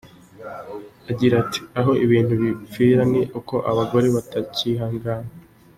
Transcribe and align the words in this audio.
Agira 1.11 1.33
ati 1.43 1.59
“Aho 1.79 1.91
ibintu 2.05 2.33
bipfira 2.41 3.01
ni 3.11 3.21
uko 3.39 3.55
abagore 3.71 4.07
batacyihangana. 4.15 5.29